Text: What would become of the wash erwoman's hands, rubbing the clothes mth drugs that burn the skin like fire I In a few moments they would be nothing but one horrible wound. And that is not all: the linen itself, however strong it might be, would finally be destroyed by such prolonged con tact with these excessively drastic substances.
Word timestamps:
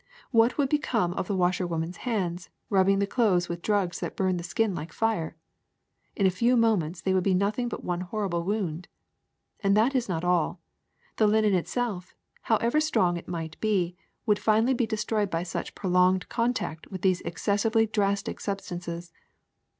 What 0.31 0.57
would 0.57 0.67
become 0.69 1.13
of 1.13 1.27
the 1.27 1.35
wash 1.35 1.59
erwoman's 1.61 1.97
hands, 1.97 2.49
rubbing 2.71 2.97
the 2.97 3.05
clothes 3.05 3.49
mth 3.49 3.61
drugs 3.61 3.99
that 3.99 4.15
burn 4.17 4.37
the 4.37 4.43
skin 4.43 4.73
like 4.73 4.91
fire 4.91 5.35
I 6.15 6.21
In 6.21 6.25
a 6.25 6.31
few 6.31 6.57
moments 6.57 7.01
they 7.01 7.13
would 7.13 7.23
be 7.23 7.35
nothing 7.35 7.69
but 7.69 7.83
one 7.83 8.01
horrible 8.01 8.43
wound. 8.43 8.87
And 9.59 9.77
that 9.77 9.93
is 9.93 10.09
not 10.09 10.23
all: 10.23 10.59
the 11.17 11.27
linen 11.27 11.53
itself, 11.53 12.15
however 12.41 12.79
strong 12.81 13.15
it 13.15 13.27
might 13.27 13.59
be, 13.59 13.95
would 14.25 14.39
finally 14.39 14.73
be 14.73 14.87
destroyed 14.87 15.29
by 15.29 15.43
such 15.43 15.75
prolonged 15.75 16.29
con 16.29 16.55
tact 16.55 16.89
with 16.89 17.03
these 17.03 17.21
excessively 17.21 17.85
drastic 17.85 18.39
substances. 18.39 19.11